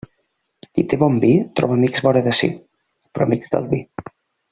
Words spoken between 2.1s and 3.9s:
de si, però amics del vi.